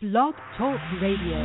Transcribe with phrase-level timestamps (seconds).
[0.00, 1.44] Blog Talk Radio.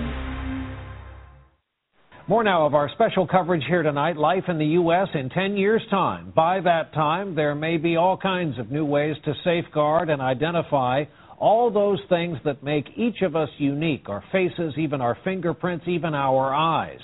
[2.29, 5.09] More now of our special coverage here tonight Life in the U.S.
[5.13, 6.31] in 10 years' time.
[6.33, 11.03] By that time, there may be all kinds of new ways to safeguard and identify
[11.37, 16.15] all those things that make each of us unique our faces, even our fingerprints, even
[16.15, 17.01] our eyes.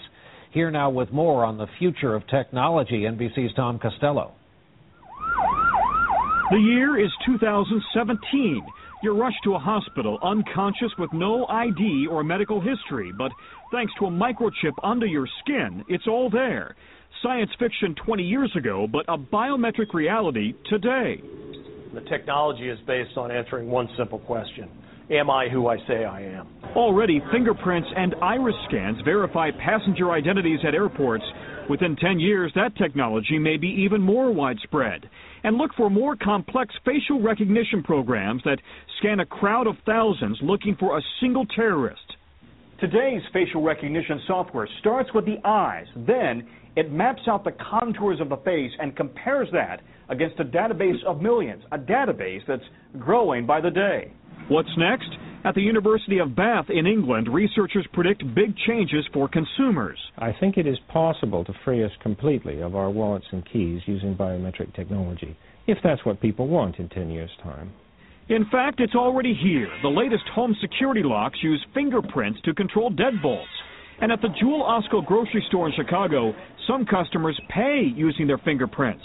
[0.54, 4.32] Here now with more on the future of technology, NBC's Tom Costello.
[6.50, 8.64] The year is 2017.
[9.02, 13.32] You're rushed to a hospital unconscious with no ID or medical history, but
[13.72, 16.76] thanks to a microchip under your skin, it's all there.
[17.24, 21.20] Science fiction 20 years ago, but a biometric reality today.
[21.96, 24.70] The technology is based on answering one simple question
[25.10, 26.48] Am I who I say I am?
[26.76, 31.26] Already, fingerprints and iris scans verify passenger identities at airports.
[31.70, 35.10] Within 10 years, that technology may be even more widespread.
[35.44, 38.60] And look for more complex facial recognition programs that
[39.00, 42.02] scan a crowd of thousands looking for a single terrorist.
[42.80, 45.86] Today's facial recognition software starts with the eyes.
[45.96, 51.04] Then it maps out the contours of the face and compares that against a database
[51.06, 52.64] of millions, a database that's
[53.00, 54.12] growing by the day.
[54.48, 55.10] What's next?
[55.44, 59.98] At the University of Bath in England, researchers predict big changes for consumers.
[60.20, 64.16] I think it is possible to free us completely of our wallets and keys using
[64.16, 67.72] biometric technology, if that's what people want in 10 years' time.
[68.30, 69.68] In fact, it's already here.
[69.82, 73.46] The latest home security locks use fingerprints to control deadbolts.
[74.00, 76.36] And at the Jewel Osco grocery store in Chicago,
[76.68, 79.04] some customers pay using their fingerprints.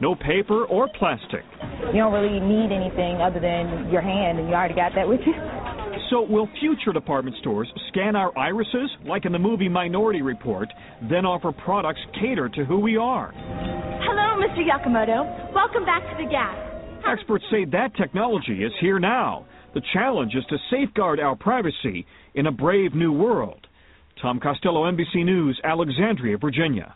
[0.00, 1.42] No paper or plastic.
[1.88, 5.20] You don't really need anything other than your hand, and you already got that with
[5.24, 5.32] you.
[6.10, 10.68] So, will future department stores scan our irises, like in the movie Minority Report,
[11.08, 13.32] then offer products catered to who we are?
[13.34, 14.62] Hello, Mr.
[14.62, 15.52] Yakamoto.
[15.54, 16.54] Welcome back to the Gap.
[17.10, 19.46] Experts say that technology is here now.
[19.74, 23.66] The challenge is to safeguard our privacy in a brave new world.
[24.20, 26.94] Tom Costello, NBC News, Alexandria, Virginia.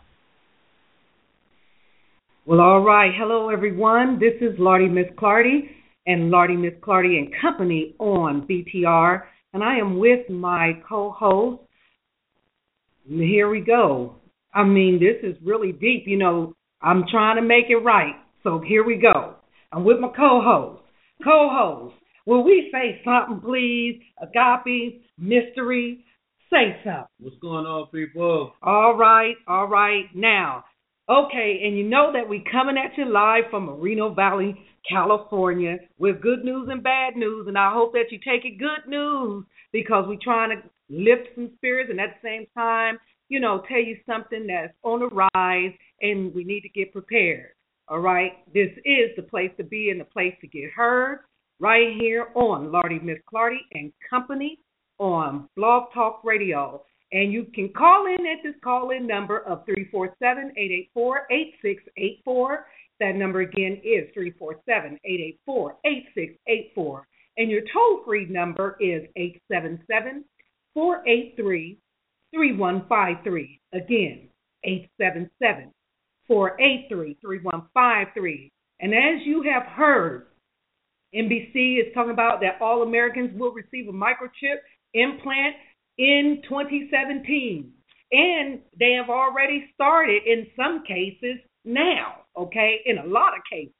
[2.43, 3.11] Well, all right.
[3.15, 4.17] Hello, everyone.
[4.19, 5.69] This is Lardy Miss Clardy
[6.07, 9.21] and Lardy Miss Clardy and Company on BTR,
[9.53, 11.61] and I am with my co-host.
[13.07, 14.15] Here we go.
[14.55, 16.05] I mean, this is really deep.
[16.07, 18.15] You know, I'm trying to make it right.
[18.41, 19.35] So here we go.
[19.71, 20.81] I'm with my co-host.
[21.23, 21.93] Co-host,
[22.25, 24.01] will we say something, please?
[24.19, 26.03] Agape, mystery,
[26.51, 27.05] say something.
[27.19, 28.53] What's going on, people?
[28.63, 30.05] All right, all right.
[30.15, 30.63] Now,
[31.11, 34.55] okay, and you know that we coming at you live from Moreno Valley,
[34.87, 38.89] California, with good news and bad news, and I hope that you take it good
[38.89, 42.97] news because we're trying to lift some spirits and at the same time,
[43.29, 47.51] you know, tell you something that's on the rise and we need to get prepared.
[47.87, 51.19] All right, this is the place to be and the place to get heard
[51.59, 54.59] right here on Lardy Miss Clardy and Company
[54.97, 56.83] on Blog Talk Radio.
[57.11, 62.65] And you can call in at this call in number of 347 884 8684.
[62.99, 67.07] That number again is 347 884 8684.
[67.37, 70.23] And your toll free number is 877
[70.73, 71.77] 483
[72.33, 73.59] 3153.
[73.73, 74.29] Again,
[74.63, 75.73] 877
[76.27, 78.51] 483 3153.
[78.79, 80.27] And as you have heard,
[81.13, 85.55] NBC is talking about that all Americans will receive a microchip implant
[85.97, 87.71] in 2017.
[88.11, 93.73] And they have already started in some cases now, okay, in a lot of cases.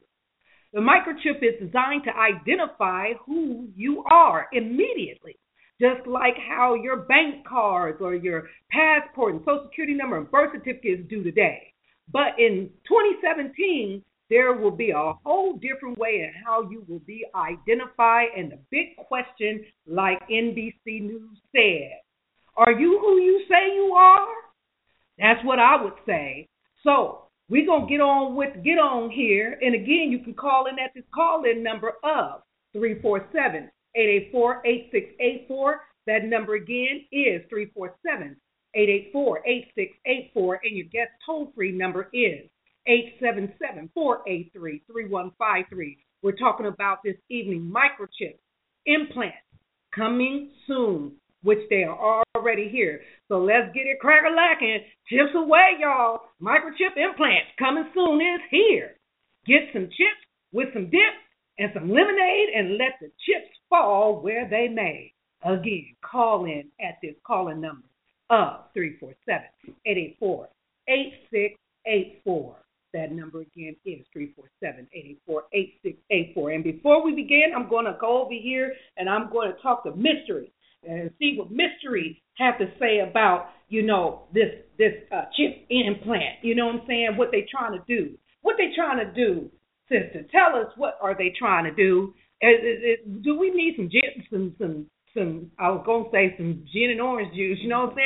[0.73, 5.35] The microchip is designed to identify who you are immediately,
[5.81, 10.51] just like how your bank cards or your passport and social security number and birth
[10.53, 11.73] certificates do today.
[12.09, 17.25] But in 2017, there will be a whole different way in how you will be
[17.35, 18.29] identified.
[18.37, 21.99] And the big question, like NBC News said,
[22.57, 24.27] are you who you say you are?
[25.17, 26.49] That's what I would say.
[26.83, 29.57] So we're gonna get on with get on here.
[29.61, 32.41] And again, you can call in at this call-in number of
[32.75, 35.75] 347-884-8684.
[36.07, 38.35] That number again is 347
[38.73, 40.59] 884 8684.
[40.63, 42.49] And your guest toll free number is
[42.87, 45.97] 877 483 3153.
[46.23, 48.37] We're talking about this evening microchip
[48.85, 49.37] implants
[49.93, 53.01] coming soon, which they are already here.
[53.27, 54.79] So let's get it cracker lacking.
[55.07, 56.21] Chips away, y'all.
[56.41, 58.95] Microchip implants coming soon is here.
[59.45, 60.21] Get some chips
[60.51, 61.15] with some dip
[61.57, 65.13] and some lemonade and let the chips fall where they may.
[65.43, 67.87] Again, call in at this calling number
[68.29, 69.47] of 347
[69.85, 70.47] 884
[70.87, 72.55] 8684.
[72.93, 76.51] That number again is 347 884 8684.
[76.51, 79.83] And before we begin, I'm going to go over here and I'm going to talk
[79.85, 80.51] to Mystery.
[80.87, 86.41] And see what mystery have to say about you know this this uh, chip implant.
[86.41, 87.09] You know what I'm saying?
[87.15, 88.17] What they trying to do?
[88.41, 89.49] What they trying to do,
[89.87, 90.25] sister?
[90.31, 92.13] Tell us what are they trying to do?
[92.41, 95.51] Is, is, is, do we need some gin, some some some?
[95.59, 97.59] I was gonna say some gin and orange juice.
[97.61, 97.97] You know what I'm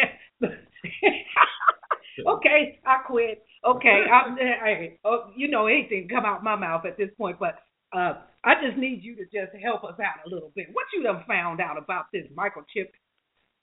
[0.42, 0.56] saying?
[2.28, 3.44] okay, I quit.
[3.66, 7.56] Okay, I'm, I, oh, you know anything come out my mouth at this point, but
[7.96, 10.68] uh, I just need you to just help us out a little bit.
[10.74, 12.92] What you done found out about this microchip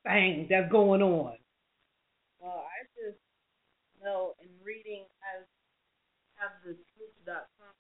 [0.05, 1.37] thing that's going on?
[2.41, 3.19] Well, I just
[4.03, 5.45] know in reading, I
[6.41, 7.75] have the truth.com,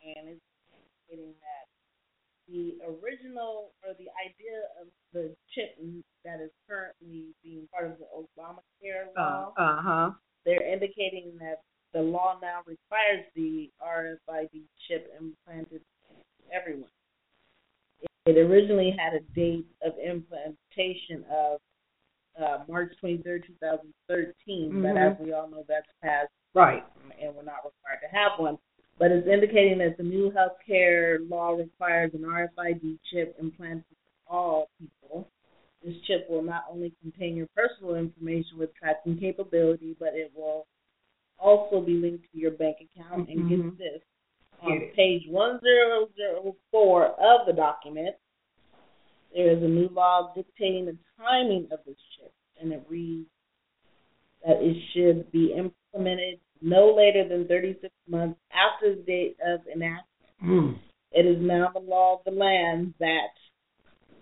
[0.00, 0.40] and it's
[1.04, 1.68] stating that
[2.48, 5.76] the original or the idea of the chip
[6.24, 9.52] that is currently being part of the Obamacare law.
[9.58, 10.10] Uh huh.
[10.46, 11.60] They're indicating that
[11.92, 16.90] the law now requires the RFID chip implanted to everyone.
[18.26, 21.58] It originally had a date of implementation of
[22.40, 24.82] uh, March 23rd, 2013, mm-hmm.
[24.82, 26.28] but as we all know, that's passed.
[26.54, 26.84] Right.
[27.20, 28.58] And we're not required to have one.
[28.98, 29.26] But it's
[29.58, 33.84] indicating that the new health care law requires an RFID chip implanted
[34.26, 35.28] for all people.
[35.84, 40.66] This chip will not only contain your personal information with tracking capability, but it will
[41.38, 43.28] also be linked to your bank account.
[43.28, 43.68] And mm-hmm.
[43.68, 44.02] get this
[44.62, 48.16] on page 1004 of the document,
[49.34, 53.28] there is a new law dictating the timing of this chip, and it reads
[54.44, 60.04] that it should be implemented no later than 36 months after the date of enactment.
[60.44, 60.78] Mm.
[61.12, 63.28] It is now the law of the land that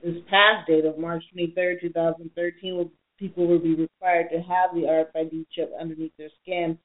[0.02, 5.46] this past date of March 23, 2013, people will be required to have the RFID
[5.52, 6.78] chip underneath their skin.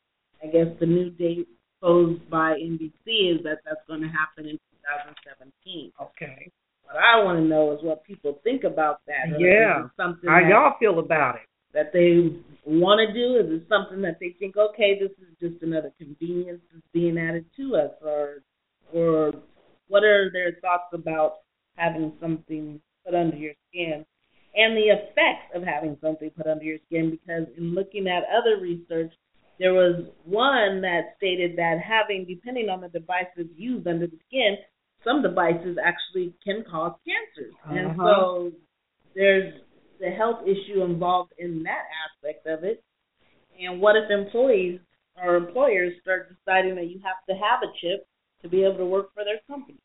[0.44, 1.48] I guess the new date
[1.82, 5.92] posed by NBC is that that's going to happen in 2017.
[6.02, 6.52] Okay.
[6.84, 9.40] What I want to know is what people think about that.
[9.40, 9.88] Yeah.
[9.98, 11.42] Something How that, y'all feel about it?
[11.74, 13.38] That they want to do?
[13.38, 17.46] Is it something that they think, okay, this is just another convenience that's being added
[17.58, 18.44] to us, or,
[18.94, 19.34] or
[19.88, 21.40] what are their thoughts about
[21.76, 24.06] having something put under your skin,
[24.56, 27.10] and the effects of having something put under your skin?
[27.10, 29.12] Because in looking at other research,
[29.60, 34.58] there was one that stated that having, depending on the devices used under the skin,
[35.04, 37.54] some devices actually can cause cancers.
[37.66, 37.76] Uh-huh.
[37.76, 38.52] And so
[39.16, 39.54] there's
[40.02, 42.84] the health issue involved in that aspect of it.
[43.62, 44.80] And what if employees
[45.16, 48.08] or employers start deciding that you have to have a chip
[48.42, 49.78] to be able to work for their company?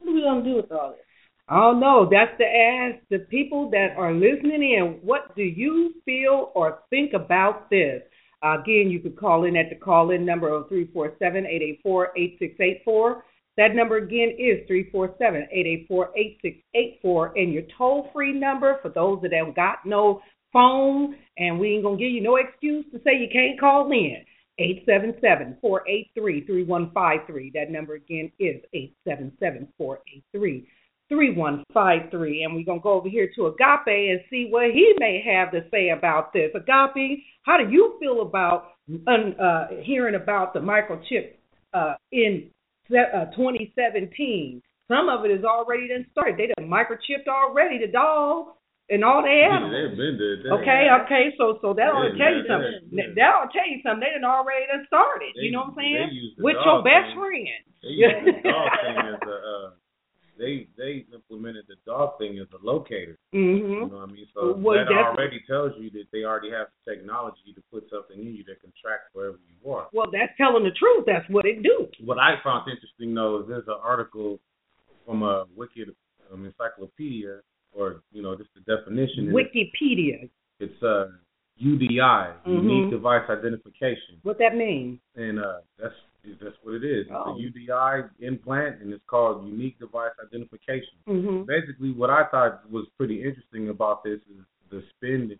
[0.00, 1.00] What are we going to do with all this?
[1.48, 2.08] I don't know.
[2.10, 4.98] That's to ask the people that are listening in.
[5.02, 8.02] What do you feel or think about this?
[8.42, 13.24] Again, you could call in at the call in number of 347 884 8684.
[13.56, 17.38] That number again is 347 884 8684.
[17.38, 20.20] And your toll free number for those that have got no
[20.52, 23.90] phone, and we ain't going to give you no excuse to say you can't call
[23.90, 24.24] in.
[24.58, 27.52] 877 483 3153.
[27.54, 30.66] That number again is 877 483
[31.08, 32.42] 3153.
[32.42, 35.52] And we're going to go over here to Agape and see what he may have
[35.52, 36.50] to say about this.
[36.54, 38.72] Agape, how do you feel about
[39.06, 41.34] uh, hearing about the microchip
[41.74, 42.48] uh, in
[42.90, 44.62] 2017?
[44.88, 46.36] Some of it is already done started.
[46.38, 48.54] They done microchipped already the dog
[48.88, 49.74] and all the animals.
[49.74, 50.52] Yeah, they've been there.
[50.62, 53.14] Okay, okay, so so that'll Yeah, tell you something.
[53.18, 54.06] That'll tell you something.
[54.06, 55.34] They done already done started.
[55.34, 56.34] They- you know what I'm saying?
[56.38, 57.18] With your best thing.
[57.18, 57.48] friend.
[57.82, 59.70] They use the dog thing as a uh,
[60.38, 63.18] they they implemented the dog thing as a locator.
[63.34, 63.72] Mm-hmm.
[63.72, 64.26] You know what I mean?
[64.34, 68.18] So Well, that already tells you that they already have the technology to put something
[68.18, 69.88] in you that can track wherever you are.
[69.92, 71.04] Well, that's telling the truth.
[71.06, 71.86] That's what it do.
[72.04, 74.38] What I found interesting though is there's an article
[75.04, 75.94] from a Wicked
[76.32, 77.40] um, encyclopedia,
[77.72, 79.32] or you know, just the definition.
[79.32, 80.28] Wikipedia.
[80.58, 81.06] It's uh,
[81.62, 82.62] UDI, Mhm.
[82.62, 85.00] unique device identification, What that mean?
[85.14, 85.94] and uh, that's
[86.40, 87.06] that's what it is.
[87.12, 87.36] Oh.
[87.38, 90.98] It's a UDI implant, and it's called unique device identification.
[91.08, 91.42] Mm-hmm.
[91.44, 95.38] Basically, what I thought was pretty interesting about this is the spin that,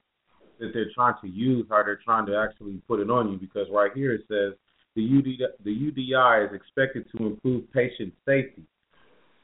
[0.59, 3.39] that they're trying to use, how they're trying to actually put it on you.
[3.39, 4.59] Because right here it says
[4.95, 8.65] the UDI, the UDI is expected to improve patient safety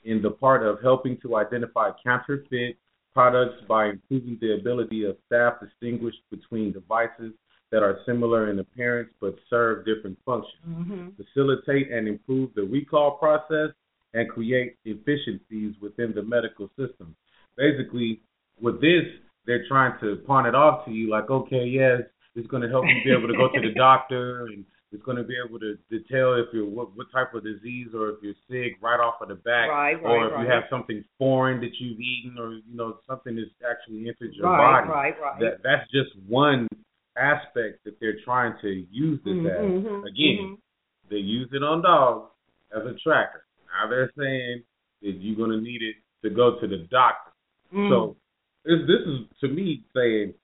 [0.04, 2.76] in the part of helping to identify counterfeit
[3.12, 7.32] products by improving the ability of staff to distinguish between devices
[7.72, 11.08] that are similar in appearance but serve different functions Mm-hmm.
[11.20, 13.70] facilitate and improve the recall process,
[14.14, 17.16] and create efficiencies within the medical system.
[17.56, 18.20] Basically,
[18.60, 19.04] with this,
[19.46, 22.02] they're trying to pawn it off to you like, okay, yes,
[22.36, 25.16] it's going to help you be able to go to the doctor and It's going
[25.16, 28.16] to be able to, to tell if you're what, what type of disease or if
[28.22, 30.44] you're sick right off of the back, Right, or if right.
[30.44, 34.46] you have something foreign that you've eaten, or you know something that's actually entered your
[34.46, 34.88] Right, body.
[34.90, 35.40] right, right.
[35.40, 36.68] That that's just one
[37.16, 39.84] aspect that they're trying to use this Mhm, as.
[39.84, 40.58] mhm, Again,
[41.08, 42.30] they use it on dogs
[42.74, 43.44] as a tracker.
[43.66, 44.64] Now they're saying
[45.02, 47.32] that you're going to need it to go to the doctor.
[47.72, 47.88] Mm.
[47.88, 48.16] So
[48.64, 50.34] this this is to me saying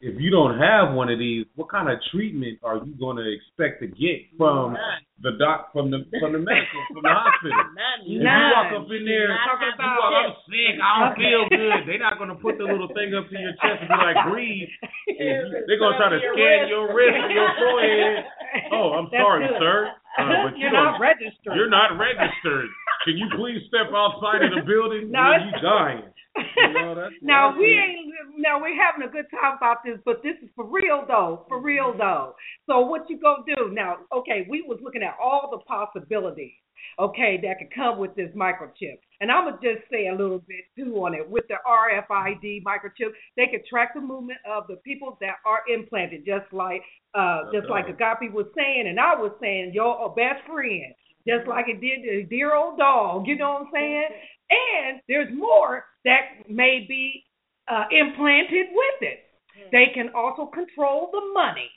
[0.00, 3.26] if you don't have one of these, what kind of treatment are you going to
[3.26, 4.78] expect to get from
[5.18, 7.58] the doc from the from the medical from the hospital?
[7.74, 8.06] None.
[8.06, 11.78] If you walk up in there, talking about I'm sick, I don't feel good.
[11.90, 14.18] They're not going to put the little thing up to your chest and be like,
[14.30, 14.70] breathe.
[15.18, 18.22] They're going to try to scan your wrist and your forehead.
[18.70, 19.58] Oh, I'm That's sorry, good.
[19.58, 19.78] sir.
[20.18, 21.54] Uh, but You're you not registered.
[21.54, 22.66] You're not registered.
[23.06, 25.12] Can you please step outside of the building?
[25.14, 26.02] No, When it's- you dying.
[26.36, 30.34] You know, now we ain't now we're having a good time about this, but this
[30.42, 32.34] is for real though, for real though.
[32.66, 33.98] So what you gonna do now?
[34.14, 36.52] Okay, we was looking at all the possibilities,
[36.98, 40.64] okay, that could come with this microchip, and I'm gonna just say a little bit
[40.76, 43.10] too on it with the RFID microchip.
[43.36, 46.82] They could track the movement of the people that are implanted, just like
[47.14, 50.94] uh, just like Agape was saying, and I was saying, your best friend,
[51.28, 53.26] just like it did the dear old dog.
[53.26, 54.08] You know what I'm saying?
[54.50, 57.24] And there's more that may be
[57.70, 59.24] uh, implanted with it.
[59.70, 61.70] They can also control the money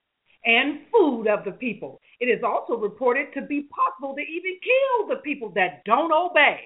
[0.45, 1.99] and food of the people.
[2.19, 6.61] It is also reported to be possible to even kill the people that don't obey.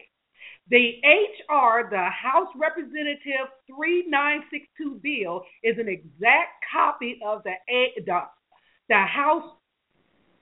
[0.69, 8.21] The HR, the House Representative 3962 bill, is an exact copy of the, A- the,
[8.89, 9.43] the House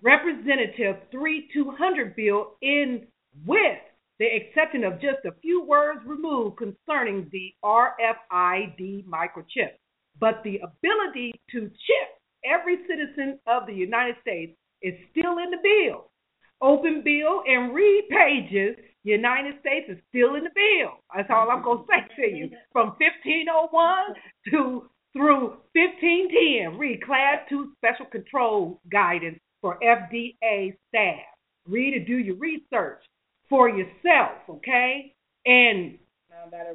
[0.03, 3.07] Representative 3200 bill in
[3.45, 3.79] with
[4.19, 9.71] the exception of just a few words removed concerning the RFID microchip.
[10.19, 12.09] But the ability to chip
[12.45, 16.11] every citizen of the United States is still in the bill.
[16.61, 18.75] Open bill and read pages.
[19.03, 20.99] United States is still in the bill.
[21.15, 22.49] That's all I'm gonna say to you.
[22.73, 24.15] From 1501
[24.51, 31.23] to through 1510, read Class Two Special Control Guidance for FDA staff.
[31.65, 32.99] Read and do your research
[33.47, 35.15] for yourself, okay?
[35.47, 35.97] And
[36.29, 36.67] Now that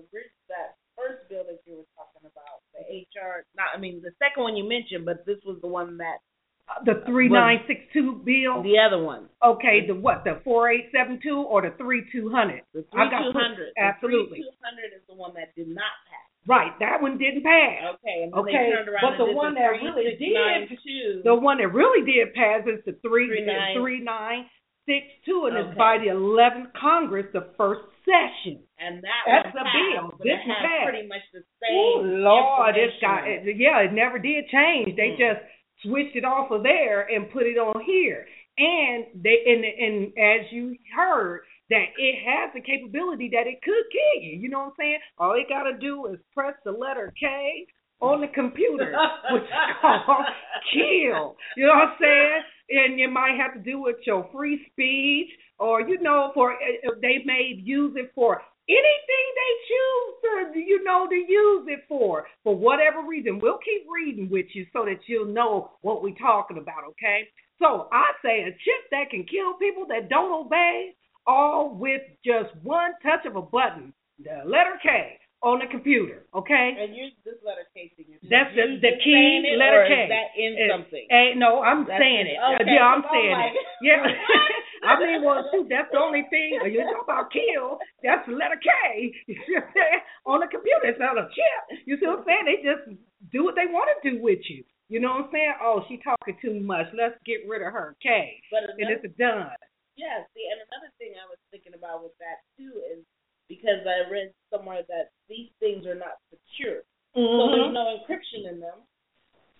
[0.49, 4.43] that first bill that you were talking about, the HR, not I mean the second
[4.43, 6.25] one you mentioned, but this was the one that
[6.65, 8.63] uh, the 3962 uh, bill.
[8.65, 9.29] the other one.
[9.45, 10.25] Okay, the what?
[10.25, 12.65] The 4872 or the 3200?
[12.73, 13.77] The I got put- 3200.
[13.77, 14.41] Absolutely.
[14.41, 16.28] The 3200 is the one that did not pass.
[16.49, 17.95] Right, that one didn't pass.
[18.01, 18.73] Okay, Okay,
[19.05, 20.33] but the one that really did,
[20.73, 21.21] 3692.
[21.23, 23.77] the one that really did pass is the three Three nine.
[23.77, 24.47] three nine
[24.89, 28.65] six two, and it's by the 11th Congress, the first session.
[28.81, 30.17] and that That's passed, bill.
[30.25, 30.89] This one passed.
[30.89, 32.25] pretty much the Oh same.
[32.25, 33.49] Lord, this information guy, on it.
[33.49, 34.97] it- yeah, it never did change.
[34.97, 35.19] They Mm.
[35.19, 35.41] just
[35.85, 38.27] switched it off of there and put it on here.
[38.57, 43.85] And they and and as you heard that it has the capability that it could
[43.93, 44.39] kill you.
[44.39, 44.99] You know what I'm saying?
[45.19, 47.67] All they gotta do is press the letter K
[48.01, 48.95] on the computer,
[49.33, 49.49] which is
[49.81, 50.27] called
[50.73, 51.37] kill.
[51.57, 52.43] You know what I'm saying?
[52.71, 56.91] And you might have to do with your free speech, or you know, for uh,
[57.01, 62.27] they may use it for anything they choose to, you know, to use it for,
[62.45, 63.41] for whatever reason.
[63.41, 66.85] We'll keep reading with you so that you'll know what we're talking about.
[66.91, 67.29] Okay?
[67.59, 70.95] So I say a chip that can kill people that don't obey,
[71.29, 76.27] all with just one touch of a button, the letter K on the computer.
[76.35, 76.75] Okay?
[76.81, 78.27] And use this letter K signature.
[78.27, 80.09] That's the the key it, letter K.
[80.09, 81.07] That in Eh, something?
[81.13, 82.35] eh, no, I'm That's saying it.
[82.35, 82.41] it.
[82.65, 83.55] Okay, yeah, I'm I'm saying it.
[83.85, 84.03] Yeah.
[84.89, 86.55] I mean, well, shoot, that's the only thing.
[86.71, 87.79] You talk about kill.
[88.03, 89.11] That's the letter K.
[89.27, 90.01] You see what I'm saying?
[90.27, 91.83] On the computer, it's not a chip.
[91.87, 92.45] You see what I'm saying?
[92.47, 92.83] They just
[93.31, 94.63] do what they want to do with you.
[94.89, 95.55] You know what I'm saying?
[95.61, 96.87] Oh, she talking too much.
[96.97, 97.95] Let's get rid of her.
[98.03, 98.41] K.
[98.51, 99.51] But And it's done.
[99.99, 103.01] Yeah, see, and another thing I was thinking about with that too is
[103.49, 106.83] because I read somewhere that these things are not secure,
[107.15, 107.53] so Mhm.
[107.55, 108.83] there's no encryption in them.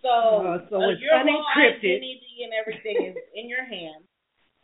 [0.03, 4.05] So, Uh, so uh, your whole identity and everything is in your hand.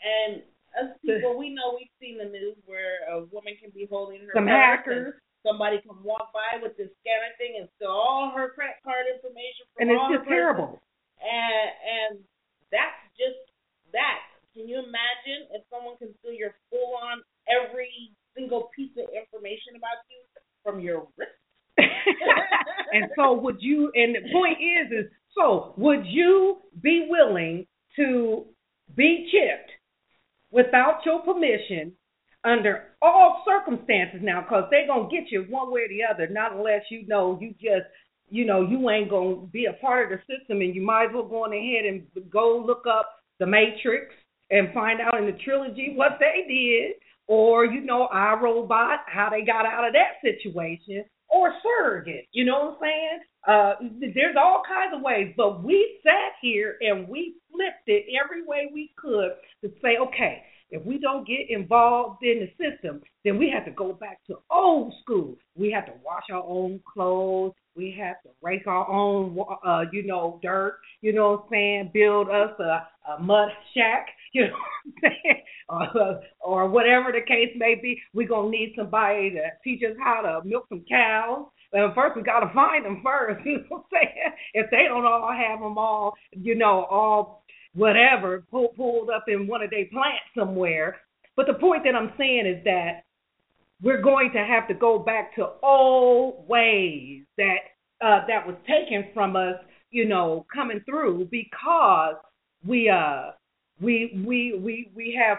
[0.05, 0.43] And
[0.79, 4.33] us people, we know we've seen the news where a woman can be holding her
[4.35, 5.15] Some hackers.
[5.43, 9.67] somebody can walk by with this scanner thing and steal all her credit card information
[9.75, 10.81] from And it's just terrible.
[11.21, 12.25] And and
[12.71, 13.39] that's just
[13.93, 14.21] that.
[14.55, 19.77] Can you imagine if someone can steal your full on every single piece of information
[19.77, 20.21] about you
[20.63, 21.33] from your wrist?
[22.93, 28.45] and so would you and the point is is so would you be willing to
[28.95, 29.71] be chipped
[30.53, 31.93] without your permission
[32.45, 36.33] under all circumstances now because they're going to get you one way or the other
[36.33, 37.91] not unless you know you just
[38.31, 41.07] you know you ain't going to be a part of the system and you might
[41.07, 44.15] as well go on ahead and go look up The Matrix
[44.51, 46.93] and find out in the trilogy what they did,
[47.27, 52.29] or you know, I Robot, how they got out of that situation, or Surrogate.
[52.33, 53.21] You know what I'm saying?
[53.47, 58.45] Uh, there's all kinds of ways, but we sat here and we flipped it every
[58.45, 63.39] way we could to say, okay, if we don't get involved in the system, then
[63.39, 65.37] we have to go back to old school.
[65.55, 67.53] We have to wash our own clothes.
[67.77, 70.79] We have to rake our own, uh, you know, dirt.
[71.01, 71.91] You know what I'm saying?
[71.93, 74.07] Build us a, a mud shack.
[74.35, 75.09] You know
[75.69, 78.01] or, or whatever the case may be.
[78.13, 81.47] We're gonna need somebody to teach us how to milk some cows.
[81.73, 83.45] And first, we got to find them first.
[83.47, 84.33] You know what I'm saying?
[84.55, 89.47] If they don't all have them all, you know, all whatever pull, pulled up in
[89.47, 90.97] one of their plants somewhere.
[91.37, 93.03] But the point that I'm saying is that
[93.83, 97.57] we're going to have to go back to old ways that
[98.01, 99.57] uh, that was taken from us,
[99.91, 102.15] you know, coming through because
[102.65, 103.31] we uh
[103.81, 105.39] we we we we have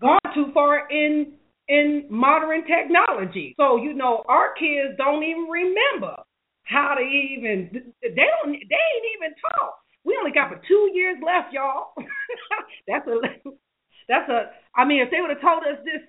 [0.00, 1.34] gone too far in
[1.68, 3.54] in modern technology.
[3.58, 6.16] So you know, our kids don't even remember
[6.62, 7.70] how to even
[8.02, 9.74] they don't they ain't even taught
[10.04, 11.92] we only got for two years left, y'all.
[12.88, 13.20] that's a
[14.08, 14.50] that's a.
[14.74, 16.00] I mean, if they would have told us this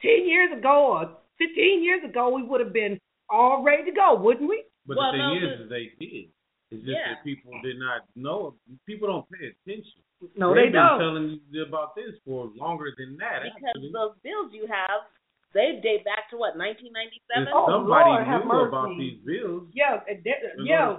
[0.00, 4.16] ten years ago or fifteen years ago, we would have been all ready to go,
[4.16, 4.64] wouldn't we?
[4.86, 6.28] But well, the thing no, is, is they did.
[6.70, 7.14] It's just yeah.
[7.14, 8.54] that people did not know.
[8.86, 10.00] People don't pay attention.
[10.36, 10.98] No, They've they don't.
[10.98, 13.44] Been telling you about this for longer than that.
[13.44, 13.92] Because actually.
[13.92, 15.06] those bills you have
[15.54, 17.46] they date back to what 1997.
[17.54, 19.70] Oh, somebody Lord, knew about these bills.
[19.70, 20.90] Yeah, uh, uh, yeah.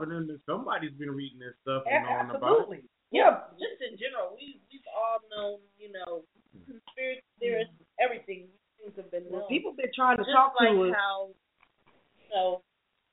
[0.47, 2.87] somebody's been reading this stuff and knowing about it.
[3.11, 6.23] Yeah, just in general, we we've all known, you know,
[6.63, 8.47] conspiracy theorists, everything.
[8.79, 9.43] Things have been known.
[9.43, 10.95] Well, people been trying to just talk like to us.
[10.95, 11.35] How,
[12.31, 12.41] so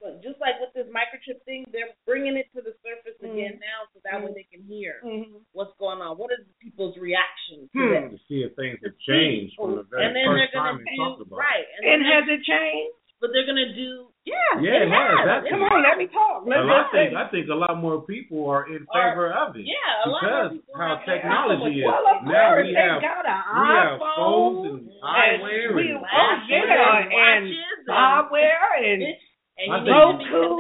[0.03, 3.39] but just like with this microchip thing, they're bringing it to the surface mm-hmm.
[3.39, 4.35] again now, so that mm-hmm.
[4.35, 5.39] way they can hear mm-hmm.
[5.55, 6.19] what's going on.
[6.19, 7.95] What is people's reaction to hmm.
[7.95, 8.05] that?
[8.11, 10.91] To see if things have changed from the very and then first they're gonna time
[10.91, 11.63] do, talked about right.
[11.63, 11.87] it.
[11.87, 12.99] And, and has it changed?
[13.23, 14.11] But they're gonna do.
[14.27, 15.19] Yeah, yeah, it, has.
[15.27, 16.43] That's Come on, let me talk.
[16.47, 19.67] Let well, I think I think a lot more people are in favor of it.
[19.67, 21.87] Yeah, a lot because more how technology is.
[21.87, 25.87] Well, of now course, we have got an we have phones and eyewear and, we,
[25.95, 27.43] and yeah, and
[27.87, 29.03] hardware and.
[29.03, 30.59] And I you think- need to connected to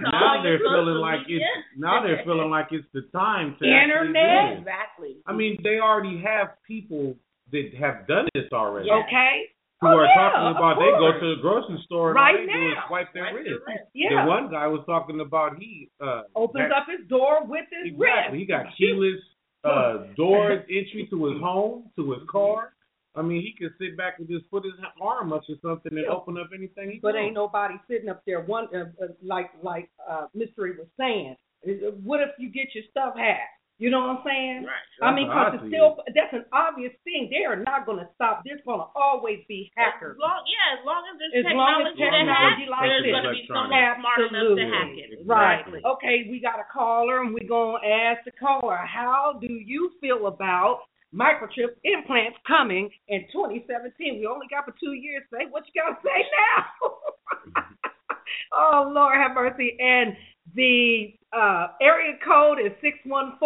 [0.00, 1.44] now they're feeling like media.
[1.44, 4.16] it's now they're feeling like it's the time to Internet.
[4.16, 4.58] actually do it.
[4.60, 5.16] Exactly.
[5.26, 7.16] I mean, they already have people
[7.52, 8.88] that have done this already.
[8.88, 9.02] Yeah.
[9.06, 9.50] Okay.
[9.80, 12.46] Who Oh, are yeah, talking about they go to the grocery store and Right all
[12.46, 12.84] they do is now.
[12.88, 13.48] swipe their wrist.
[13.66, 13.84] wrist.
[13.94, 14.24] Yeah.
[14.24, 17.92] The one guy was talking about he uh Opens got- up his door with his
[17.92, 18.38] exactly.
[18.40, 19.20] He got keyless
[19.64, 22.72] uh doors entry to his home, to his car.
[23.16, 26.06] I mean, he could sit back and just put his arm up or something and
[26.06, 26.12] Yeah.
[26.12, 27.26] open up anything he But wants.
[27.26, 31.36] ain't nobody sitting up there one uh, uh, like like uh Mystery was saying.
[31.66, 33.58] Uh, What if you get your stuff hacked?
[33.80, 34.64] You know what I'm saying?
[34.68, 34.88] Right.
[35.00, 37.30] I mean, That's because it's still that's an obvious thing.
[37.32, 38.44] They are not going to stop.
[38.44, 40.16] There's going to always be hackers.
[40.16, 42.88] As long, yeah, as long as there's As long as technology to technology hack, like
[42.92, 45.08] there's going to be someone smart enough to hack it.
[45.24, 45.64] Right.
[45.96, 49.90] Okay, we got a caller, and we're going to ask the caller, how do you
[49.98, 54.20] feel about microchip implants coming in 2017?
[54.20, 55.22] We only got for two years.
[55.30, 57.62] Say what you got to say now.
[58.52, 59.76] oh, Lord have mercy.
[59.78, 60.14] And
[60.54, 63.40] the uh, area code is 614,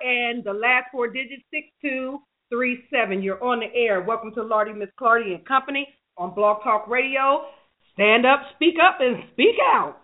[0.00, 3.22] and the last four digits 6237.
[3.22, 4.00] You're on the air.
[4.00, 7.46] Welcome to Lardy, Miss Clardy and Company on Blog Talk Radio.
[7.92, 9.96] Stand up, speak up, and speak out.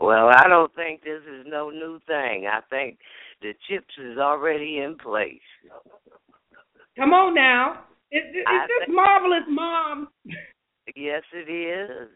[0.00, 2.46] Well, I don't think this is no new thing.
[2.46, 2.98] I think
[3.40, 5.40] the chips is already in place.
[6.96, 7.84] Come on now.
[8.12, 10.08] Is, is, is this think- marvelous mom?
[10.94, 12.08] Yes, it is.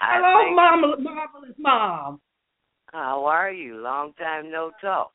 [0.00, 2.20] I Hello, think, mom, marvelous mom.
[2.92, 3.76] How are you?
[3.76, 5.12] Long time no talk.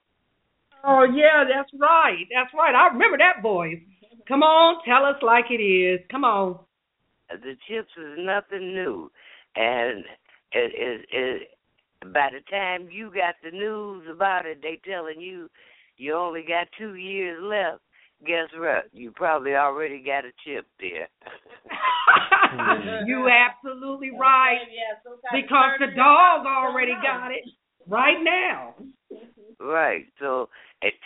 [0.83, 2.25] Oh yeah, that's right.
[2.33, 2.73] That's right.
[2.75, 3.77] I remember that voice.
[4.27, 5.99] Come on, tell us like it is.
[6.11, 6.59] Come on.
[7.29, 9.11] The chips is nothing new,
[9.55, 10.03] and
[10.51, 11.47] it is it,
[12.13, 15.49] by the time you got the news about it, they telling you
[15.97, 17.81] you only got two years left.
[18.25, 18.85] Guess what?
[18.93, 21.07] You probably already got a chip there.
[23.07, 24.59] you absolutely right.
[25.31, 27.43] Because the surgery- dog already got it
[27.87, 28.75] right now.
[29.59, 30.05] Right.
[30.19, 30.49] So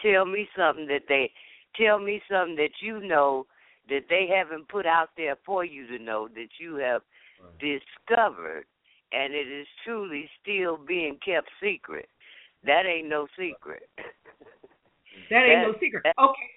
[0.04, 1.32] tell me something that they
[1.82, 3.46] tell me something that you know
[3.90, 7.02] that they haven't put out there for you to know that you have
[7.60, 8.66] discovered
[9.12, 12.08] and it is truly still being kept secret.
[12.66, 13.84] That ain't no secret.
[15.30, 16.04] That ain't That- no secret.
[16.04, 16.52] that- Okay.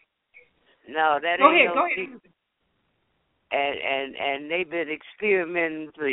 [0.88, 2.20] No, that Go ain't ahead, no go ahead.
[3.50, 6.08] And and and they've been experimenting for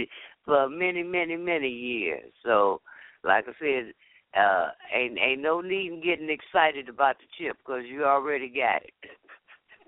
[0.46, 2.32] for many, many, many years.
[2.44, 2.82] So,
[3.24, 3.94] like I said,
[4.36, 8.84] uh, ain't ain't no need in getting excited about the chip because you already got
[8.84, 8.94] it.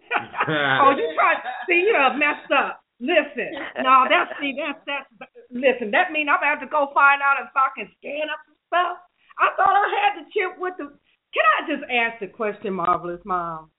[0.47, 1.35] oh, you try?
[1.67, 2.83] See, you have messed up.
[2.99, 5.31] Listen, no, that's see, that's that's.
[5.51, 8.59] Listen, that mean I'm about to go find out if I can scan up some
[8.71, 8.97] stuff.
[9.37, 10.95] I thought I had the chip with the.
[11.35, 13.69] Can I just ask the question, marvelous mom?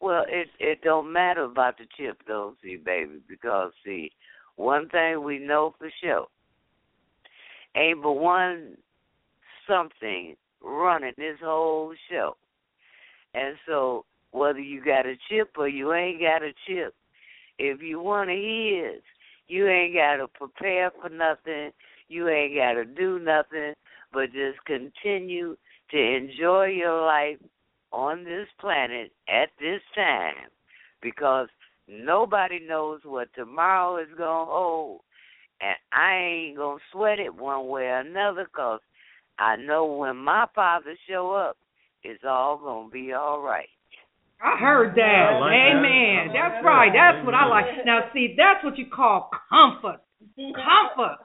[0.00, 4.10] Well, it it don't matter about the chip though, see, baby, because see,
[4.56, 6.26] one thing we know for sure,
[7.76, 8.76] ain't but one
[9.68, 12.36] something running this whole show.
[13.34, 16.94] And so whether you got a chip or you ain't got a chip,
[17.58, 19.02] if you want to his,
[19.48, 21.70] you ain't got to prepare for nothing.
[22.08, 23.74] You ain't got to do nothing,
[24.12, 25.56] but just continue
[25.90, 27.38] to enjoy your life
[27.92, 30.48] on this planet at this time
[31.02, 31.48] because
[31.88, 35.00] nobody knows what tomorrow is going to hold.
[35.60, 38.80] And I ain't going to sweat it one way or another because
[39.38, 41.56] I know when my father show up,
[42.02, 43.68] it's all going to be all right.
[44.42, 45.38] I heard that.
[45.38, 46.32] Like Amen.
[46.32, 46.52] That.
[46.54, 46.90] That's right.
[46.94, 47.66] That's what I like.
[47.84, 50.00] Now, see, that's what you call comfort.
[50.36, 51.18] Comfort.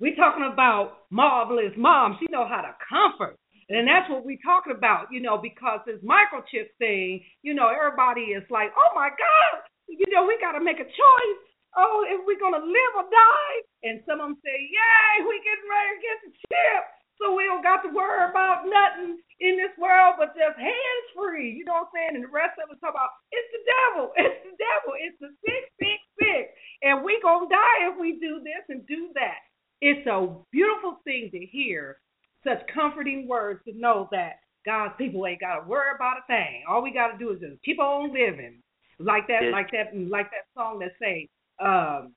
[0.00, 2.18] We talking about marvelous mom.
[2.20, 3.38] She know how to comfort.
[3.68, 8.32] And that's what we're talking about, you know, because this microchip thing, you know, everybody
[8.32, 9.52] is like, oh my God,
[9.88, 11.40] you know, we got to make a choice.
[11.76, 13.56] Oh, if we're going to live or die.
[13.84, 16.84] And some of them say, yay, we getting ready to get the chip.
[17.20, 21.50] So we don't got to worry about nothing in this world but just hands free.
[21.50, 22.14] You know what I'm saying?
[22.14, 25.30] And the rest of us talk about it's the devil, it's the devil, it's the
[25.42, 26.46] sick, sick, sick.
[26.86, 29.42] And we gonna die if we do this and do that.
[29.82, 31.98] It's a beautiful thing to hear
[32.44, 36.64] such comforting words to know that God's people ain't got to worry about a thing.
[36.68, 38.62] All we got to do is just keep on living,
[38.98, 39.52] like that, yes.
[39.52, 41.28] like that, like that song that say,
[41.60, 42.12] um,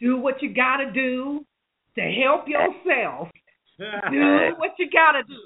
[0.00, 1.44] "Do what you got to do
[1.96, 3.28] to help yourself.
[3.78, 5.40] do what you got to do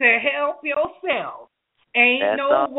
[0.00, 1.48] to help yourself.
[1.96, 2.72] Ain't That's no all.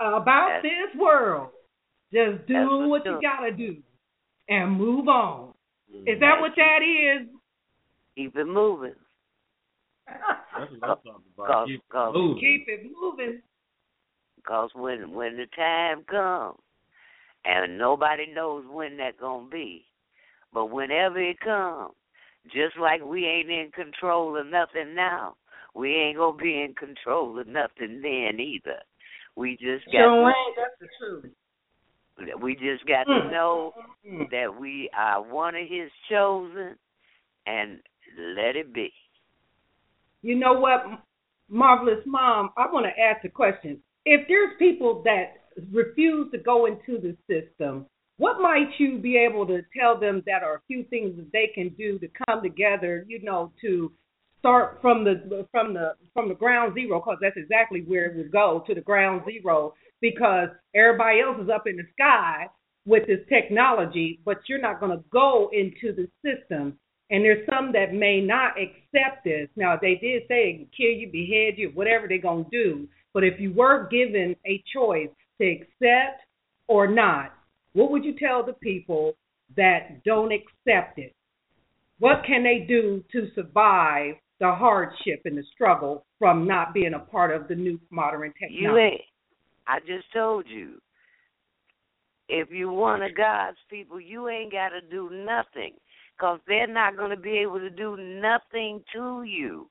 [0.00, 1.50] about That's this world.
[2.12, 3.76] Just do what you got to do
[4.48, 5.54] and move on.
[6.06, 7.28] Is that what that is?
[8.16, 8.94] Keep it moving.
[10.58, 11.66] That's what I'm talking about.
[11.66, 12.40] Keep, cause, moving.
[12.40, 13.42] keep it moving.
[14.36, 16.58] Because when when the time comes,
[17.44, 19.84] and nobody knows when that's gonna be,
[20.52, 21.92] but whenever it comes,
[22.46, 25.36] just like we ain't in control of nothing now,
[25.74, 28.80] we ain't gonna be in control of nothing then either.
[29.36, 29.92] We just got.
[29.92, 30.56] Sure ain't.
[30.56, 31.32] That's the truth.
[32.40, 33.22] We just got mm.
[33.22, 33.72] to know
[34.08, 34.30] mm.
[34.30, 36.76] that we are one of His chosen,
[37.46, 37.78] and
[38.36, 38.92] let it be.
[40.22, 40.84] You know what,
[41.48, 42.50] marvelous mom?
[42.56, 43.78] I want to ask a question.
[44.04, 47.86] If there's people that refuse to go into the system,
[48.18, 51.50] what might you be able to tell them that are a few things that they
[51.54, 53.92] can do to come together, you know, to
[54.38, 58.32] start from the from the from the ground zero because that's exactly where it would
[58.32, 62.46] go to the ground zero because everybody else is up in the sky
[62.84, 66.76] with this technology, but you're not going to go into the system
[67.12, 69.46] and there's some that may not accept this.
[69.54, 72.88] Now, they did say kill you, behead you, whatever they're going to do.
[73.12, 76.22] But if you were given a choice to accept
[76.68, 77.34] or not,
[77.74, 79.12] what would you tell the people
[79.58, 81.14] that don't accept it?
[81.98, 86.98] What can they do to survive the hardship and the struggle from not being a
[86.98, 88.56] part of the new modern technology?
[88.62, 89.02] You ain't.
[89.66, 90.80] I just told you.
[92.28, 95.74] If you one of God's people, you ain't got to do nothing
[96.22, 99.68] because they're not going to be able to do nothing to you.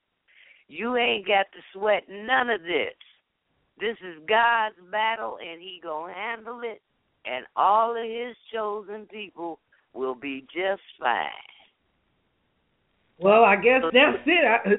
[0.68, 2.94] You ain't got to sweat none of this.
[3.80, 6.82] This is God's battle, and He gonna handle it,
[7.26, 9.60] and all of His chosen people
[9.94, 11.30] will be just fine.
[13.18, 14.46] Well, I guess that's it.
[14.46, 14.72] I,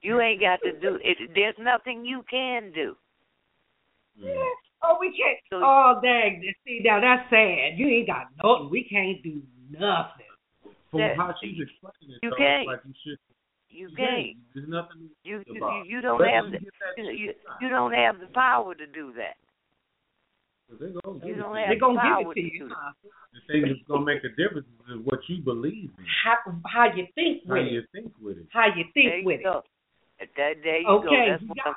[0.00, 1.18] you ain't got to do it.
[1.34, 2.96] There's nothing you can do.
[4.16, 4.32] Yeah.
[4.82, 5.38] Oh, we can't.
[5.50, 6.42] So, oh, dang.
[6.66, 7.76] See, now that's sad.
[7.76, 8.70] You ain't got nothing.
[8.70, 10.27] We can't do nothing
[10.90, 12.66] from that, how she's explaining it, you can't.
[12.66, 13.18] like you should.
[13.70, 14.36] You can't.
[14.54, 15.10] There's nothing.
[15.24, 16.58] You you, you don't have the
[16.96, 19.36] you, you don't have the power to do that.
[20.68, 22.68] They're gonna, you don't have they're gonna give it to you.
[22.68, 26.04] The thing that's gonna make a difference is what you believe in.
[26.24, 27.72] How how you think with how it.
[27.72, 28.46] you think with it.
[28.50, 29.62] How you think there with you
[30.20, 30.28] it.
[30.36, 31.26] That, there you okay, go.
[31.30, 31.74] That's what, I'm,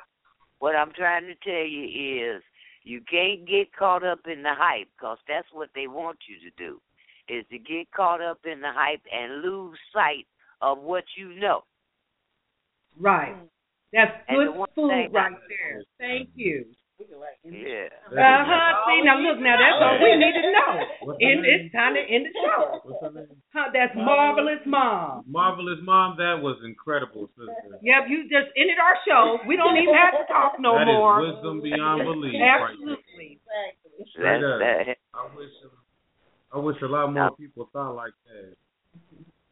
[0.58, 2.42] what I'm trying to tell you is
[2.84, 6.56] you can't get caught up in the hype because that's what they want you to
[6.56, 6.80] do
[7.28, 10.26] is to get caught up in the hype and lose sight
[10.60, 11.62] of what you know.
[12.98, 13.36] Right.
[13.92, 15.82] That's good food right there.
[15.98, 16.64] Thank you.
[17.42, 17.90] Yeah.
[18.14, 18.86] Uh huh.
[18.86, 19.58] See now, look now.
[19.58, 20.72] That's all we need to know.
[21.18, 22.78] In it's time to end the show.
[22.84, 23.26] What's?
[23.52, 25.24] Huh, that's marvelous mom.
[25.26, 26.14] Marvelous mom.
[26.16, 27.74] That was incredible, sister.
[27.82, 29.38] Yep, you just ended our show.
[29.48, 31.26] We don't even have to talk no That is more.
[31.26, 32.38] wisdom beyond belief.
[32.38, 33.40] Absolutely.
[33.50, 33.74] there.
[33.98, 34.58] That's Straight up.
[34.62, 34.96] that.
[35.18, 35.50] I wish.
[36.52, 38.54] I wish a lot more people thought like that.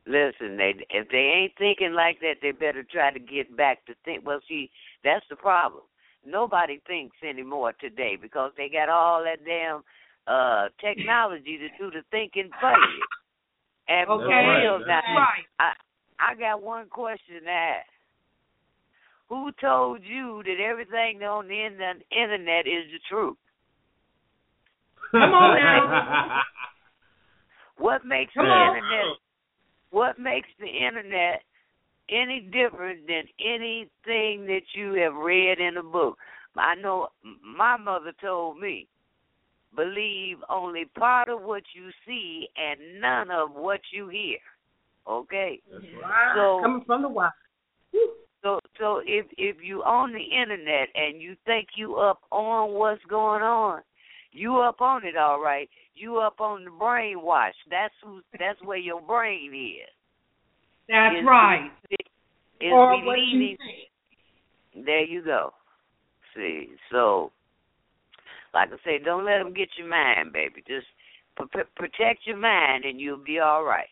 [0.06, 3.94] Listen, they if they ain't thinking like that, they better try to get back to
[4.04, 4.26] think.
[4.26, 4.70] Well, see,
[5.04, 5.84] that's the problem.
[6.24, 9.82] Nobody thinks anymore today because they got all that damn
[10.26, 13.02] uh technology to do the thinking for you.
[13.88, 14.24] And Okay.
[14.24, 15.44] for real That's now, right.
[15.58, 15.72] I
[16.18, 17.86] I got one question to ask.
[19.28, 21.64] Who told you that everything on the
[22.10, 23.36] internet is the truth?
[25.12, 26.42] Come on now.
[27.80, 28.76] What makes Come the on.
[28.76, 29.16] internet
[29.90, 31.42] what makes the internet
[32.08, 36.16] any different than anything that you have read in a book?
[36.56, 37.08] I know
[37.44, 38.88] my mother told me,
[39.74, 44.38] believe only part of what you see and none of what you hear.
[45.08, 45.60] Okay?
[46.34, 47.32] So Coming from the wild.
[48.42, 53.04] so so if if you on the internet and you think you up on what's
[53.08, 53.82] going on,
[54.32, 55.68] you up on it all right.
[55.94, 57.52] You up on the brainwash.
[57.70, 59.88] That's who that's where your brain is.
[60.88, 61.70] That's Is- right.
[62.60, 63.56] Is Or what you believing
[64.84, 65.52] there you go.
[66.34, 67.32] See, so
[68.54, 70.62] like I say, don't let them get your mind, baby.
[70.66, 70.86] Just
[71.38, 73.88] p- protect your mind, and you'll be all right.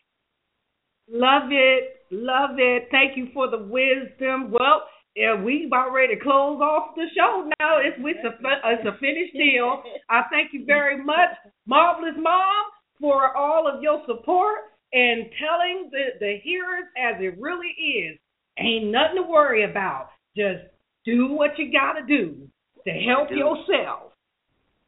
[1.11, 2.05] Love it.
[2.11, 2.87] Love it.
[2.91, 4.51] Thank you for the wisdom.
[4.51, 4.83] Well,
[5.15, 7.79] yeah, we about ready to close off the show now.
[7.79, 8.29] It's it's a
[8.65, 9.83] it's a finished deal.
[10.09, 11.29] I thank you very much,
[11.65, 12.65] marvelous mom,
[12.99, 14.59] for all of your support
[14.93, 18.17] and telling the the hearers as it really is.
[18.59, 20.09] Ain't nothing to worry about.
[20.35, 20.63] Just
[21.05, 22.47] do what you gotta do
[22.85, 23.35] to help Do.
[23.35, 24.13] yourself.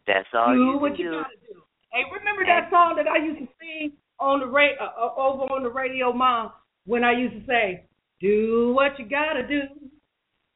[0.08, 1.12] That's all do you what you do.
[1.12, 1.62] gotta do.
[1.92, 5.44] Hey, remember that song that I used to sing on the ra- uh, uh, over
[5.52, 6.52] on the radio, mom,
[6.86, 7.86] when I used to say,
[8.20, 9.62] "Do what you gotta do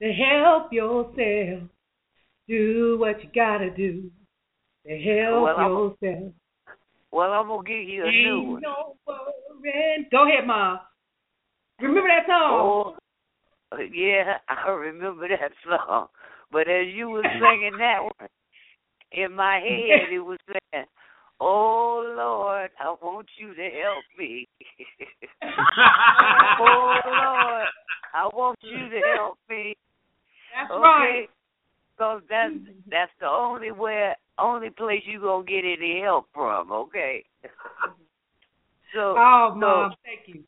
[0.01, 1.69] to help yourself.
[2.47, 4.12] Do what you gotta do
[4.86, 6.34] to help Well, I'm- yourself."
[7.12, 8.62] Well, I'm gonna give you a new Ain't one.
[8.62, 10.08] no worrying.
[10.12, 10.79] Go ahead, mom.
[11.79, 12.51] Remember that song?
[12.51, 12.97] Oh,
[13.71, 16.08] uh, yeah, I remember that song.
[16.51, 18.29] But as you were singing that one,
[19.12, 20.86] in my head it was saying,
[21.39, 24.48] "Oh Lord, I want you to help me."
[26.60, 27.67] oh Lord,
[28.13, 29.76] I want you to help me.
[30.56, 30.80] That's okay?
[30.82, 31.30] right.
[31.98, 32.54] Because that's
[32.89, 36.71] that's the only way, only place you gonna get any help from.
[36.71, 37.24] Okay.
[38.93, 40.43] so Oh, so mom, thank you.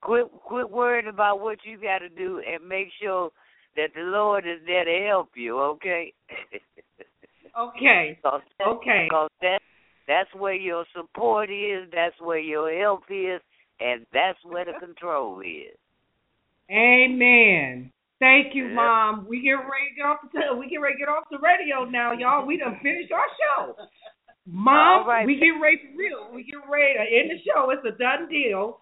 [0.00, 3.30] quit quit worrying about what you got to do and make sure
[3.76, 5.58] that the Lord is there to help you.
[5.60, 6.12] Okay.
[7.58, 8.18] Okay.
[8.22, 9.08] That, Okay.
[9.10, 9.60] Cause that
[10.06, 11.88] that's where your support is.
[11.92, 13.40] That's where your help is,
[13.80, 15.76] and that's where the control is.
[16.70, 17.90] Amen.
[18.20, 19.26] Thank you, Mom.
[19.28, 21.84] We get ready to get off the we get ready to get off the radio
[21.84, 22.46] now, y'all.
[22.46, 23.76] We done finished our show.
[24.46, 25.26] Mom, right.
[25.26, 26.28] we get ready for real.
[26.34, 27.70] We get ready to end the show.
[27.70, 28.80] It's a done deal.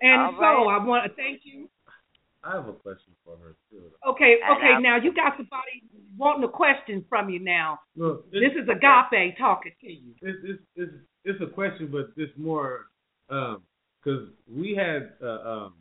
[0.00, 0.78] And All so right.
[0.80, 1.68] I want to thank you.
[2.44, 3.84] I have a question for her too.
[4.08, 4.80] Okay, okay.
[4.80, 5.82] Now you got somebody
[6.16, 7.38] wanting a question from you.
[7.38, 10.14] Now Look, this is Agape talking to you.
[10.20, 10.92] it's it's it's,
[11.24, 12.86] it's a question, but it's more
[13.28, 15.74] because we had uh, um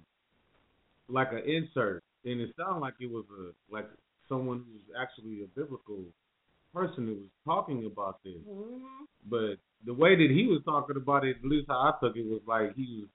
[1.10, 3.88] like an insert, and it sounded like it was a like
[4.30, 6.04] someone who's actually a biblical
[6.74, 8.38] person who was talking about this.
[9.30, 12.26] But the way that he was talking about it, at least how I took it,
[12.26, 13.10] was like he was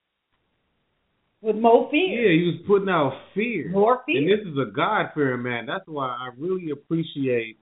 [1.42, 2.00] With more fear.
[2.32, 3.68] yeah, he was putting out fear.
[3.70, 4.18] More fear.
[4.18, 5.66] And this is a God fearing man.
[5.66, 7.58] That's why I really appreciate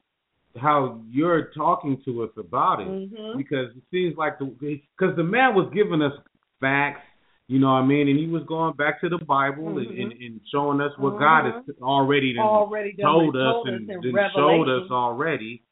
[0.57, 3.37] how you're talking to us about it Mhm.
[3.37, 6.13] because it seems like the because the man was giving us
[6.61, 7.03] facts,
[7.49, 10.13] you know what I mean, and he was going back to the Bible and, and,
[10.13, 14.19] and showing us what God has already done Already told us told us and, and
[14.35, 15.63] showed us already.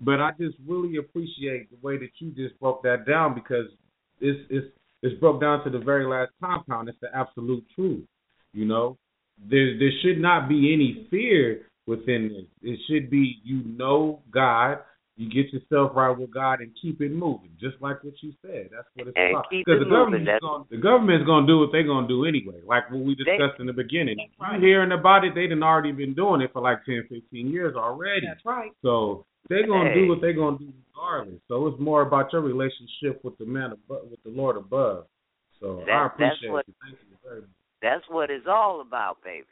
[0.00, 3.66] But I just really appreciate the way that you just broke that down because
[4.20, 4.66] it's it's
[5.02, 6.88] it's broke down to the very last compound.
[6.88, 8.04] It's the absolute truth.
[8.52, 8.98] You know,
[9.50, 12.70] there there should not be any fear within this.
[12.70, 14.78] It should be you know God,
[15.16, 18.68] you get yourself right with God, and keep it moving, just like what you said.
[18.70, 19.46] That's what it's And about.
[19.50, 22.24] Because it the government's going the government's going to do what they're going to do
[22.24, 24.18] anyway, like what we discussed in the beginning.
[24.18, 25.34] You hearing about it?
[25.34, 28.26] They done already been doing it for like 10, 15 years already.
[28.26, 28.70] That's right.
[28.82, 30.00] So they're gonna Hey.
[30.02, 31.40] do what they're gonna do regardless.
[31.48, 35.06] So it's more about your relationship with the man above, with the Lord above.
[35.60, 36.74] So I That- that's appreciate what- you.
[36.82, 37.50] Thank you very much.
[37.80, 39.46] That's what it's all about, baby.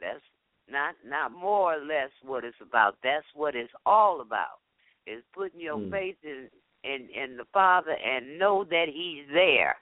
[0.00, 0.24] That's
[0.68, 2.96] not not more or less what it's about.
[3.02, 4.60] That's what it's all about.
[5.06, 5.90] Is putting your Mm.
[5.90, 6.50] faith in,
[6.82, 9.78] in in the Father and know that He's there.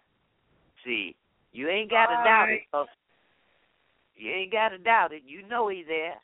[0.85, 1.15] See,
[1.53, 2.67] you ain't got to doubt it.
[2.73, 2.93] Folks.
[4.17, 5.23] You ain't got to doubt it.
[5.25, 6.21] You know He's there.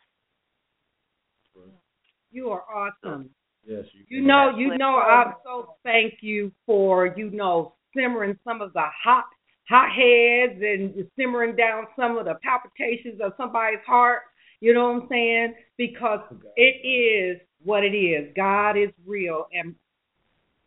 [2.30, 3.30] You are awesome.
[3.66, 4.18] Yes, you.
[4.18, 8.72] You know, That's you know, I'm so thank you for you know simmering some of
[8.72, 9.24] the hot
[9.68, 14.22] hot heads and simmering down some of the palpitations of somebody's heart.
[14.60, 15.54] You know what I'm saying?
[15.76, 16.20] Because
[16.56, 18.32] it is what it is.
[18.34, 19.74] God is real and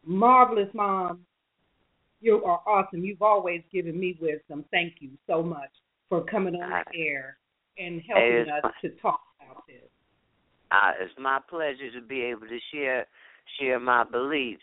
[0.06, 1.22] marvelous, mom.
[2.22, 3.04] You are awesome.
[3.04, 4.64] You've always given me wisdom.
[4.72, 5.72] Thank you so much
[6.08, 7.38] for coming on the air
[7.80, 9.90] and helping us to talk about this.
[10.72, 13.06] Uh, it's my pleasure to be able to share
[13.60, 14.62] share my beliefs,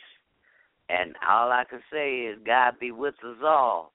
[0.88, 3.92] and all I can say is God be with us all,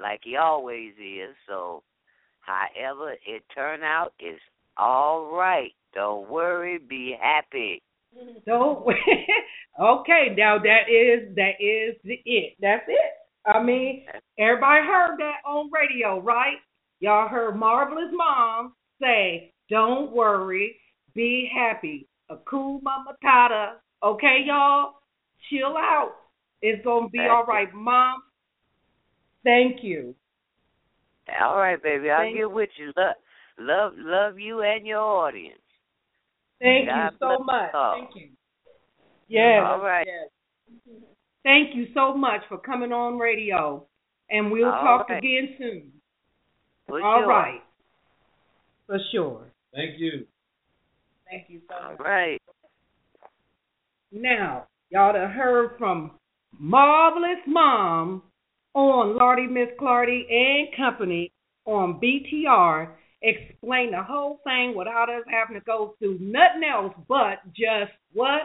[0.00, 1.34] like He always is.
[1.48, 1.82] So,
[2.40, 4.40] however it turn out, it's
[4.76, 5.72] all right.
[5.94, 7.82] Don't worry, be happy.
[8.46, 8.86] Don't
[9.80, 12.56] okay, now that is that is the it.
[12.60, 13.12] That's it.
[13.46, 14.04] I mean,
[14.38, 16.56] everybody heard that on radio, right?
[17.00, 20.76] Y'all heard Marvelous Mom say, Don't worry,
[21.14, 22.06] be happy.
[22.28, 23.76] A cool mama tata.
[24.02, 24.94] Okay, y'all?
[25.48, 26.12] Chill out.
[26.62, 27.72] It's gonna be all right.
[27.74, 28.22] Mom,
[29.44, 30.14] thank you.
[31.42, 32.92] All right, baby, I'll Thank get with you.
[32.96, 33.14] Love,
[33.58, 35.60] love, love you and your audience.
[36.60, 37.70] Thank God you so much.
[37.72, 38.28] Thank you.
[39.28, 39.62] Yes.
[39.64, 40.06] All right.
[41.42, 43.86] Thank you so much for coming on radio.
[44.28, 45.18] And we'll All talk right.
[45.18, 45.92] again soon.
[46.86, 47.28] For All sure.
[47.28, 47.62] right.
[48.86, 49.52] For sure.
[49.74, 50.26] Thank you.
[51.30, 52.00] Thank you so much.
[52.00, 52.40] right.
[54.12, 56.12] Now, y'all done heard from
[56.58, 58.22] Marvelous Mom
[58.74, 61.32] on Lardy Miss Clardy and Company
[61.64, 62.88] on BTR.
[63.22, 68.42] Explain the whole thing without us having to go through nothing else but just what?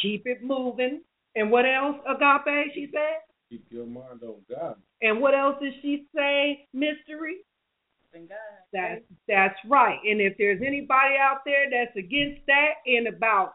[0.00, 1.00] Keep it moving.
[1.34, 3.22] And what else, Agape, she said?
[3.50, 4.76] Keep your mind on God.
[5.02, 7.38] And what else did she say, Mystery?
[8.12, 8.28] God.
[8.72, 9.98] That's that's right.
[10.04, 13.52] And if there's anybody out there that's against that, in about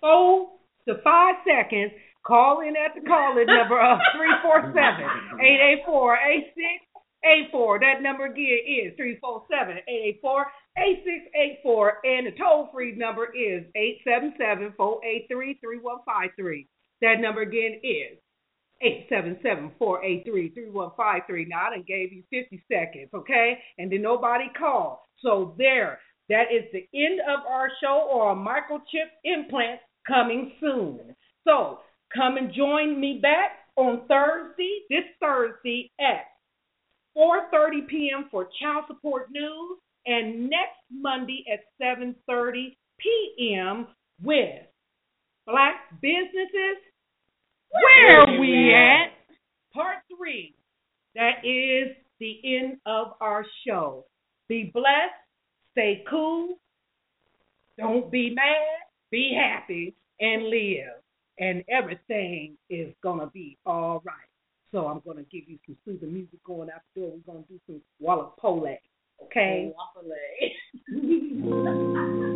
[0.00, 0.50] four
[0.86, 1.92] to five seconds,
[2.26, 6.52] call in at the call in number of three four seven eight eight four eight
[6.54, 6.84] six
[7.24, 7.80] eight four.
[7.80, 10.46] That number again is three four seven eight eight four
[10.76, 15.26] eight six eight four, and the toll free number is eight seven seven four eight
[15.30, 16.68] three three one five three.
[17.00, 18.18] That number again is
[18.82, 21.46] eight seven seven four eight three three one five three.
[21.48, 23.58] Now I done gave you fifty seconds, okay?
[23.78, 24.98] And then nobody called.
[25.22, 31.14] So there, that is the end of our show on microchip implants coming soon.
[31.46, 31.78] So
[32.14, 36.26] come and join me back on Thursday, this Thursday at
[37.16, 38.28] 4:30 p.m.
[38.30, 43.86] for child support news, and next Monday at 7:30 p.m.
[44.22, 44.62] with
[45.46, 46.76] Black businesses.
[47.70, 49.12] Where we at?
[49.72, 50.54] Part three.
[51.14, 54.04] That is the end of our show.
[54.48, 55.14] Be blessed.
[55.72, 56.58] Stay cool.
[57.76, 58.44] Don't be mad.
[59.10, 61.02] Be happy and live.
[61.38, 64.14] And everything is going to be all right.
[64.72, 67.10] So I'm going to give you some soothing music going out the door.
[67.10, 68.76] We're going to do some Walla Pole.
[69.24, 69.72] Okay?